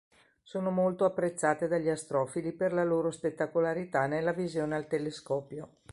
Sono 0.41 0.71
molto 0.71 1.05
apprezzate 1.05 1.67
dagli 1.67 1.87
astrofili 1.87 2.53
per 2.53 2.73
la 2.73 2.83
loro 2.83 3.11
spettacolarità 3.11 4.07
nella 4.07 4.33
visione 4.33 4.73
al 4.75 4.87
telescopio. 4.87 5.75